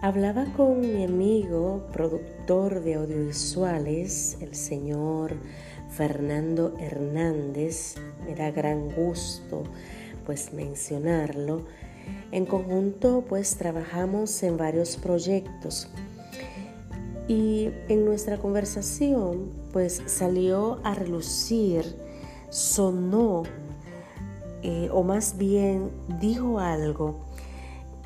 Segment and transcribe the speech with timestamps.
[0.00, 5.34] Hablaba con mi amigo, productor de audiovisuales, el señor
[5.90, 7.96] Fernando Hernández.
[8.24, 9.64] Me da gran gusto
[10.24, 11.64] pues mencionarlo.
[12.30, 15.88] En conjunto pues trabajamos en varios proyectos.
[17.26, 21.84] Y en nuestra conversación pues salió a relucir,
[22.50, 23.42] sonó,
[24.62, 25.90] eh, o más bien
[26.20, 27.26] dijo algo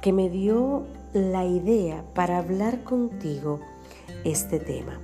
[0.00, 3.60] que me dio la idea para hablar contigo
[4.24, 5.00] este tema.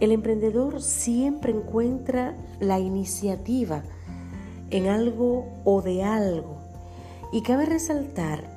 [0.00, 3.82] El emprendedor siempre encuentra la iniciativa
[4.70, 6.56] en algo o de algo
[7.32, 8.54] y cabe resaltar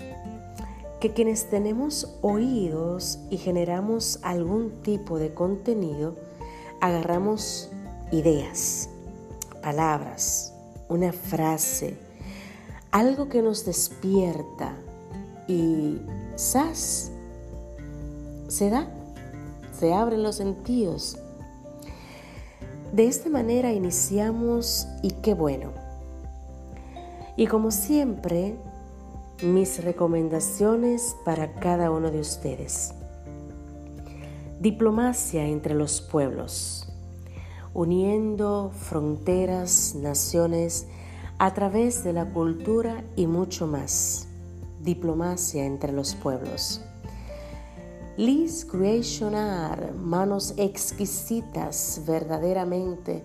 [0.99, 6.15] que quienes tenemos oídos y generamos algún tipo de contenido,
[6.81, 7.69] agarramos
[8.11, 8.89] ideas,
[9.61, 10.53] palabras,
[10.89, 11.97] una frase,
[12.91, 14.75] algo que nos despierta,
[15.47, 16.01] y
[16.37, 17.11] ¡zas!
[18.47, 18.87] Se da,
[19.77, 21.17] se abren los sentidos.
[22.93, 25.71] De esta manera iniciamos y qué bueno.
[27.35, 28.55] Y como siempre,
[29.43, 32.93] mis recomendaciones para cada uno de ustedes.
[34.59, 36.91] Diplomacia entre los pueblos,
[37.73, 40.87] uniendo fronteras, naciones,
[41.37, 44.26] a través de la cultura y mucho más
[44.81, 46.81] diplomacia entre los pueblos.
[48.17, 53.23] Liz Creation Art, manos exquisitas verdaderamente,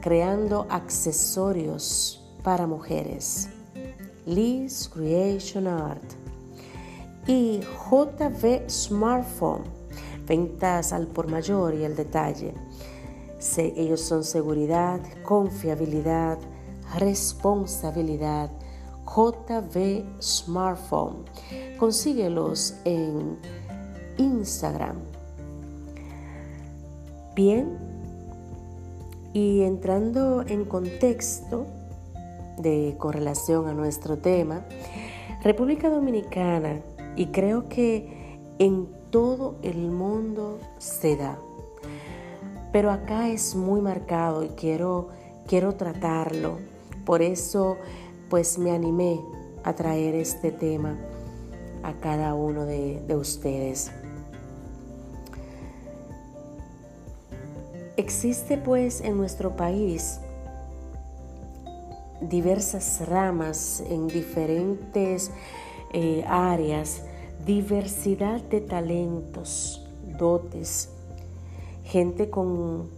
[0.00, 3.50] creando accesorios para mujeres.
[4.24, 6.02] Liz Creation Art.
[7.26, 9.64] Y JV Smartphone,
[10.26, 12.54] ventas al por mayor y el detalle.
[13.58, 16.38] ellos son seguridad, confiabilidad,
[16.98, 18.50] responsabilidad
[19.06, 21.24] JV Smartphone.
[21.78, 23.38] Consíguelos en
[24.18, 24.96] Instagram.
[27.34, 27.76] Bien,
[29.32, 31.66] y entrando en contexto
[32.58, 34.64] de correlación a nuestro tema,
[35.42, 36.80] República Dominicana,
[37.16, 41.38] y creo que en todo el mundo se da,
[42.72, 45.08] pero acá es muy marcado y quiero,
[45.46, 46.58] quiero tratarlo.
[47.04, 47.76] Por eso
[48.34, 49.20] pues me animé
[49.62, 50.98] a traer este tema
[51.84, 53.92] a cada uno de, ustedes.
[57.96, 60.18] Existe pues en nuestro país
[62.20, 65.30] diversas ramas en diferentes
[65.92, 67.02] eh, áreas,
[67.46, 69.86] diversidad de talentos,
[70.18, 70.88] dotes,
[71.84, 72.90] gente con,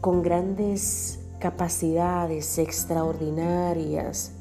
[0.00, 4.35] con grandes capacidades extraordinarias,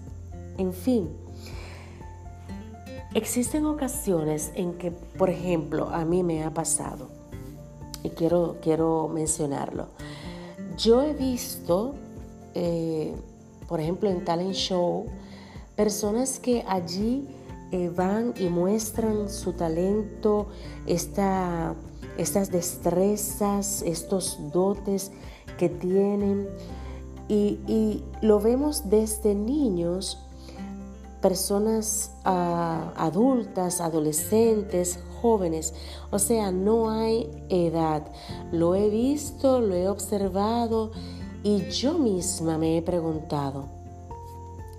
[0.57, 1.09] en fin.
[3.13, 7.09] Existen ocasiones en que, por ejemplo, a mí me ha pasado,
[8.03, 9.87] y quiero, quiero mencionarlo,
[10.77, 11.95] yo he visto,
[12.53, 13.15] eh,
[13.67, 15.05] por ejemplo, en Talent Show,
[15.75, 17.27] personas que allí
[17.71, 20.47] eh, van y muestran su talento,
[20.85, 21.73] esta,
[22.17, 25.11] estas destrezas, estos dotes
[25.57, 26.47] que tienen,
[27.27, 30.24] y, lo vemos desde niños,
[31.25, 35.73] personas ah, adultas, adolescentes, jóvenes.
[36.11, 38.05] O sea, no hay edad.
[38.51, 40.91] Lo he visto, lo he observado
[41.41, 43.65] y yo misma me he preguntado.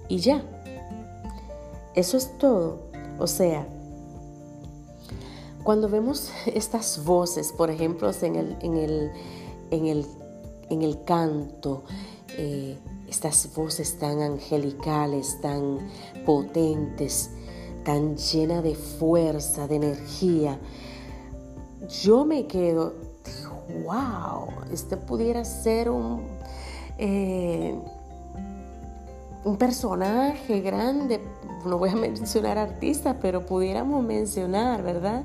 [0.09, 0.41] Y ya.
[1.97, 2.79] Eso es todo.
[3.19, 3.67] O sea,
[5.65, 9.11] cuando vemos estas voces, por ejemplo, en el, en el,
[9.73, 10.07] en el,
[10.71, 11.83] en el canto,
[12.39, 15.79] eh, estas voces tan angelicales, tan
[16.25, 17.31] potentes,
[17.85, 20.59] tan llena de fuerza, de energía,
[22.03, 22.95] yo me quedo,
[23.85, 26.23] wow, este pudiera ser un,
[26.99, 27.79] eh,
[29.45, 31.21] un personaje grande,
[31.65, 35.25] no voy a mencionar artistas, pero pudiéramos mencionar, ¿verdad?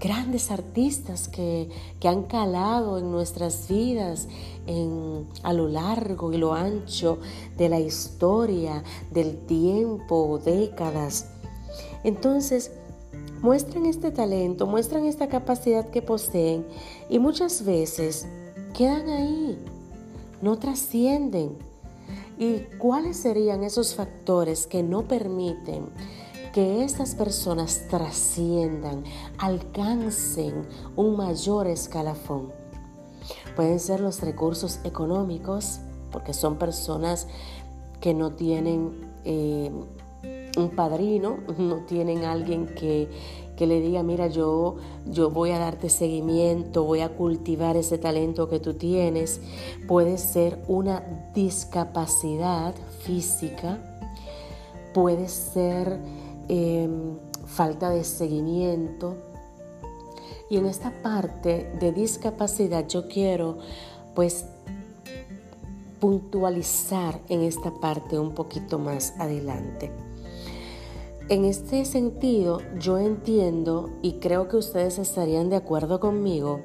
[0.00, 1.68] Grandes artistas que,
[2.04, 4.26] han calado en nuestras vidas
[4.66, 7.18] en, a lo largo y lo ancho
[7.56, 8.82] de la historia,
[9.12, 11.30] del tiempo, décadas.
[12.02, 12.72] Entonces,
[13.42, 16.66] muestran este talento, muestran esta capacidad que poseen
[17.08, 18.26] y muchas veces
[18.74, 19.58] quedan ahí,
[20.40, 21.56] no trascienden.
[22.38, 25.90] ¿Y cuáles serían esos factores que no permiten
[26.52, 29.04] que estas personas trasciendan,
[29.38, 30.66] alcancen
[30.96, 32.52] un mayor escalafón.
[33.54, 35.80] Pueden ser los recursos económicos,
[36.10, 37.28] porque son personas
[38.00, 39.70] que no tienen eh,
[40.56, 43.08] un padrino, no tienen alguien que,
[43.56, 44.76] que le diga, mira, yo,
[45.06, 49.40] yo voy a darte seguimiento, voy a cultivar ese talento que tú tienes.
[49.86, 53.78] Puede ser una discapacidad física,
[54.92, 55.98] puede ser
[56.50, 57.16] em,
[57.46, 59.16] falta de seguimiento.
[60.50, 63.58] Y en esta parte de discapacidad yo quiero
[64.16, 64.46] pues
[66.00, 69.92] puntualizar en esta parte un poquito más adelante.
[71.28, 76.62] En este sentido, yo entiendo y creo que ustedes estarían de acuerdo conmigo,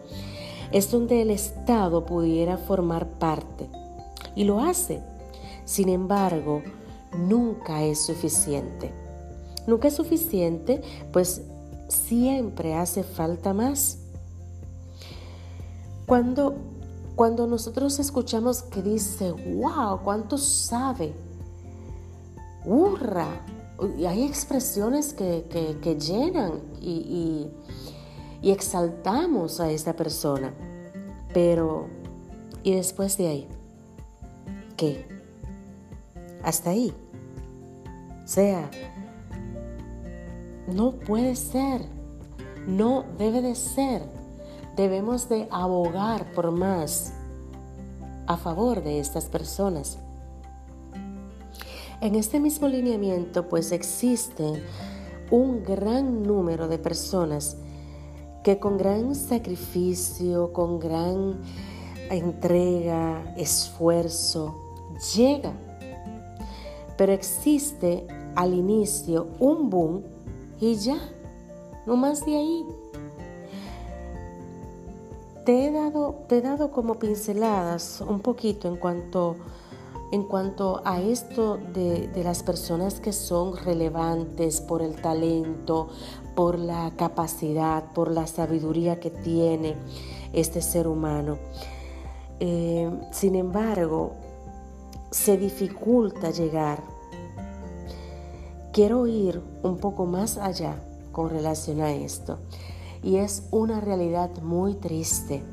[0.71, 3.69] es donde el Estado pudiera formar parte.
[4.35, 5.03] Y lo hace.
[5.65, 6.63] Sin embargo,
[7.15, 9.04] nunca es suficiente.
[9.67, 10.81] Nunca es suficiente,
[11.11, 11.41] pues
[11.87, 13.99] siempre hace falta más.
[16.05, 16.55] Cuando,
[17.15, 21.13] cuando nosotros escuchamos que dice, wow, ¿cuánto sabe?
[22.65, 23.27] ¡Hurra!
[23.97, 27.51] y hay expresiones que, llenan y,
[28.41, 30.53] y, exaltamos a esta persona.
[31.33, 31.87] Pero,
[32.63, 33.47] ¿y después de ahí?
[34.77, 35.05] ¿Qué?
[36.43, 36.93] Hasta ahí.
[38.23, 38.69] O sea,
[40.67, 41.81] no puede ser,
[42.67, 44.03] no debe de ser.
[44.75, 47.13] Debemos de abogar por más
[48.27, 49.97] a favor de estas personas.
[52.01, 54.63] En este mismo lineamiento pues existe
[55.31, 57.57] un gran número de personas
[58.43, 61.41] que con gran sacrificio, con gran
[62.09, 64.55] entrega, esfuerzo,
[65.15, 65.53] llega.
[66.97, 70.03] Pero existe al inicio un boom
[70.59, 70.97] y ya,
[71.85, 72.65] no más de ahí.
[75.45, 79.35] Te he dado, te he dado como pinceladas un poquito en cuanto
[80.11, 85.89] en cuanto a esto de, las personas que son relevantes por el talento,
[86.35, 89.75] por la capacidad, por la sabiduría que tiene
[90.31, 91.37] este ser humano.
[92.39, 94.13] Eh, sin embargo,
[95.11, 96.81] se dificulta llegar.
[98.75, 100.75] Quiero ir un poco más allá
[101.13, 102.39] con relación a esto.
[103.01, 105.43] Y es una realidad muy triste,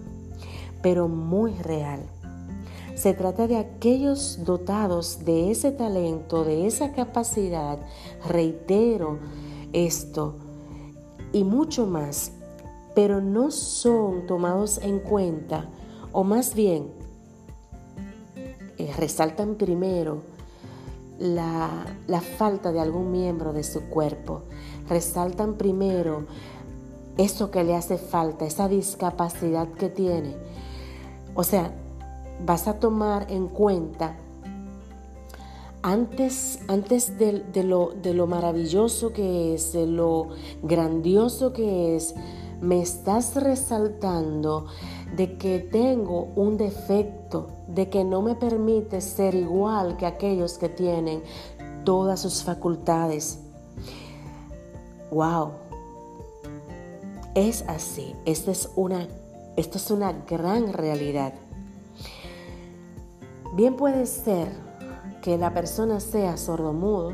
[0.83, 2.01] pero muy real.
[2.97, 7.79] Se trata de aquellos dotados de ese talento, de esa capacidad,
[8.29, 9.21] reitero
[9.73, 10.35] esto,
[11.33, 12.33] y mucho más,
[12.93, 15.71] pero no son tomados en cuenta,
[16.11, 16.91] o más bien,
[18.79, 20.31] eh, resaltan primero
[21.23, 24.43] la, la falta de algún miembro de su cuerpo,
[24.89, 26.27] resaltan primero
[27.17, 30.35] eso que le hace falta, esa discapacidad que tiene.
[31.35, 31.73] O sea,
[32.45, 34.17] vas a tomar en cuenta
[35.83, 40.31] antes, antes de, lo, de lo maravilloso que es, de lo
[40.63, 42.15] grandioso que es,
[42.61, 44.67] me estás resaltando
[45.17, 50.69] de que tengo un defecto, de que no me permite ser igual que aquellos que
[50.69, 51.23] tienen
[51.85, 53.38] todas sus facultades.
[55.11, 55.53] ¡Wow!
[57.35, 59.06] Es así, esta es una,
[59.56, 61.35] esto es una gran realidad.
[63.55, 64.49] Bien puede ser
[65.20, 67.13] que la persona sea sordomudo,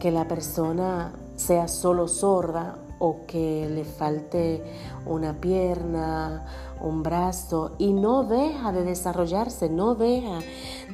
[0.00, 4.62] que la persona sea solo sorda o que le falte
[5.06, 6.46] una pierna,
[6.80, 10.38] un brazo y no deja de desarrollarse, no deja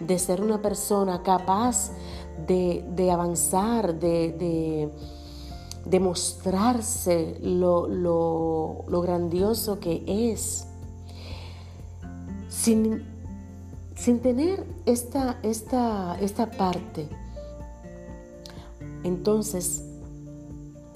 [0.00, 1.90] de ser una persona capaz
[2.46, 4.90] de, avanzar, de,
[5.84, 10.66] de, mostrarse lo, lo, grandioso que es.
[12.48, 13.04] Sin
[13.94, 17.08] sin tener esta, esta, esta parte,
[19.02, 19.87] entonces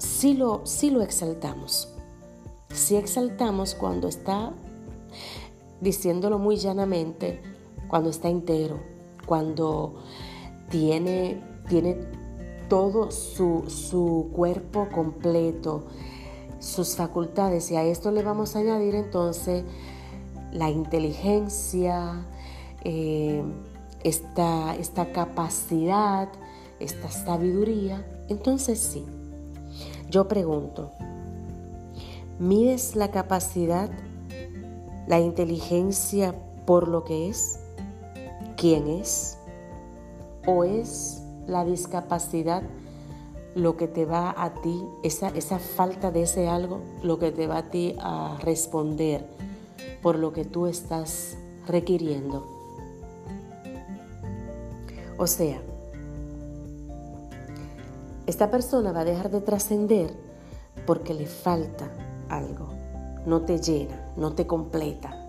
[0.03, 1.89] sí lo, lo exaltamos.
[2.73, 4.51] Sí exaltamos cuando está,
[5.81, 7.41] diciéndolo muy llanamente,
[7.87, 8.79] cuando está entero,
[9.25, 9.95] cuando
[10.69, 11.97] tiene, tiene
[12.69, 15.85] todo su, su cuerpo completo,
[16.59, 17.71] sus facultades.
[17.71, 19.63] Y a esto le vamos a añadir entonces
[20.51, 22.25] la inteligencia,
[22.83, 23.43] eh,
[24.03, 26.29] esta, esta capacidad,
[26.79, 29.05] esta sabiduría, entonces sí.
[30.13, 30.91] Yo pregunto,
[32.37, 33.89] ¿mides la capacidad,
[35.07, 36.35] la inteligencia
[36.67, 37.57] por lo que es?
[38.55, 39.39] ¿Quién es?
[40.45, 42.61] ¿O es la discapacidad
[43.55, 47.47] lo que te va a ti, esa, esa falta de ese algo, lo que te
[47.47, 49.27] va a ti a responder
[50.03, 52.45] por lo que tú estás requiriendo?
[55.17, 55.59] O sea,
[58.25, 60.13] esta persona va a dejar de trascender
[60.85, 61.91] porque le falta
[62.29, 62.69] algo,
[63.25, 65.19] no te llena, no te completa.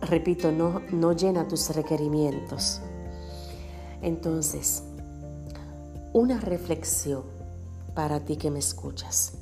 [0.00, 2.80] Repito, no, no llena tus requerimientos.
[4.00, 4.84] Entonces,
[6.12, 7.22] una reflexión
[7.94, 9.32] para ti que me escuchas.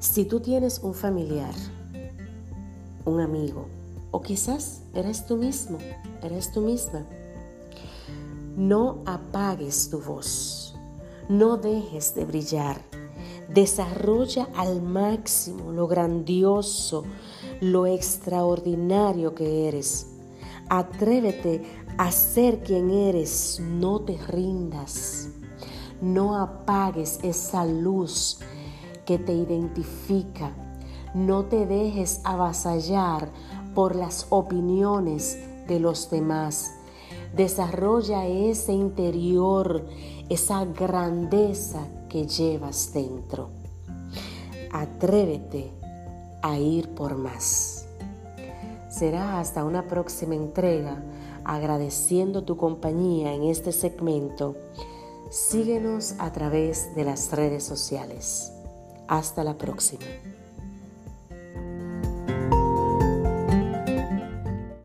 [0.00, 1.54] Si tú tienes un familiar,
[3.04, 3.66] un amigo,
[4.10, 5.78] o quizás eres tú mismo,
[6.22, 7.04] eres tú misma,
[8.56, 10.74] no apagues tu voz,
[11.28, 12.82] no dejes de brillar.
[13.48, 17.04] Desarrolla al máximo lo grandioso,
[17.60, 20.06] lo extraordinario que eres.
[20.68, 21.62] Atrévete
[21.98, 25.28] a ser quien eres, no te rindas.
[26.00, 28.38] No apagues esa luz
[29.04, 30.52] que te identifica.
[31.14, 33.30] No te dejes avasallar
[33.74, 36.72] por las opiniones de los demás.
[37.34, 39.86] Desarrolla ese interior,
[40.28, 43.50] esa grandeza que llevas dentro.
[44.70, 45.72] Atrévete
[46.42, 47.86] a ir por más.
[48.88, 51.02] Será hasta una próxima entrega
[51.44, 54.54] agradeciendo tu compañía en este segmento
[55.32, 58.52] Síguenos a través de las redes sociales.
[59.08, 60.04] Hasta la próxima.